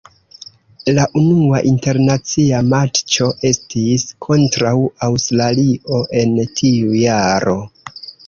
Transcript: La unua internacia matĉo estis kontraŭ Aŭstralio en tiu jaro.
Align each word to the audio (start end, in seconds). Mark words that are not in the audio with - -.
La 0.97 1.03
unua 1.19 1.59
internacia 1.71 2.61
matĉo 2.69 3.27
estis 3.51 4.05
kontraŭ 4.27 4.73
Aŭstralio 5.09 6.01
en 6.23 6.33
tiu 6.61 6.97
jaro. 7.03 7.57